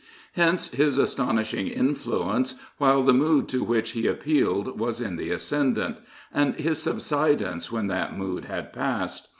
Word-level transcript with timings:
Hence 0.33 0.71
his 0.71 0.97
astonishing 0.97 1.67
influence 1.67 2.55
while 2.79 3.03
the 3.03 3.13
mood 3.13 3.47
to 3.49 3.63
which 3.63 3.91
he 3.91 4.07
appealed 4.07 4.79
was 4.79 4.99
in 4.99 5.15
the 5.15 5.29
ascendant, 5.29 5.97
and 6.33 6.55
his 6.55 6.81
subsidence 6.81 7.71
when 7.71 7.85
that 7.85 8.17
mood 8.17 8.45
had 8.45 8.73
passed. 8.73 9.27